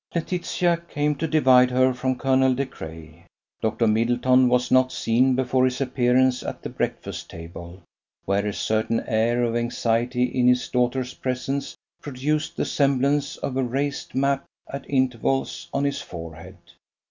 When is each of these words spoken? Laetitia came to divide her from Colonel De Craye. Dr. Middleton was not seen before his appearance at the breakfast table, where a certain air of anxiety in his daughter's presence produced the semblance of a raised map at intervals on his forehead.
Laetitia 0.15 0.77
came 0.89 1.13
to 1.13 1.27
divide 1.27 1.69
her 1.69 1.93
from 1.93 2.15
Colonel 2.17 2.55
De 2.55 2.65
Craye. 2.65 3.23
Dr. 3.61 3.85
Middleton 3.85 4.49
was 4.49 4.71
not 4.71 4.91
seen 4.91 5.35
before 5.35 5.63
his 5.63 5.79
appearance 5.79 6.41
at 6.41 6.63
the 6.63 6.69
breakfast 6.71 7.29
table, 7.29 7.83
where 8.25 8.47
a 8.47 8.51
certain 8.51 9.01
air 9.01 9.43
of 9.43 9.55
anxiety 9.55 10.23
in 10.23 10.47
his 10.47 10.67
daughter's 10.69 11.13
presence 11.13 11.75
produced 12.01 12.57
the 12.57 12.65
semblance 12.65 13.37
of 13.37 13.55
a 13.55 13.63
raised 13.63 14.15
map 14.15 14.43
at 14.67 14.89
intervals 14.89 15.69
on 15.71 15.83
his 15.83 16.01
forehead. 16.01 16.57